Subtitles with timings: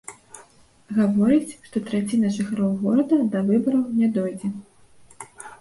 [0.99, 4.47] Гаворыць, што траціна жыхароў горада да выбараў не дойдзе.